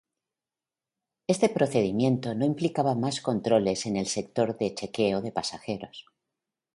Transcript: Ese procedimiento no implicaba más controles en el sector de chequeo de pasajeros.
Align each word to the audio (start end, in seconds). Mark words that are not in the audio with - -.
Ese 1.33 1.47
procedimiento 1.57 2.33
no 2.33 2.43
implicaba 2.47 2.95
más 2.95 3.21
controles 3.21 3.85
en 3.85 3.97
el 3.97 4.07
sector 4.07 4.57
de 4.57 4.73
chequeo 4.73 5.21
de 5.21 5.31
pasajeros. 5.31 6.07